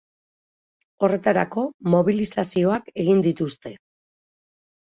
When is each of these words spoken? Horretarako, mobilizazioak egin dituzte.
Horretarako, 1.07 1.65
mobilizazioak 1.97 2.91
egin 3.05 3.23
dituzte. 3.29 3.75